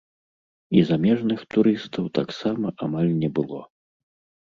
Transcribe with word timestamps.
І 0.77 0.81
замежных 0.91 1.45
турыстаў 1.53 2.09
таксама 2.21 2.67
амаль 2.89 3.17
не 3.23 3.29
было. 3.41 3.65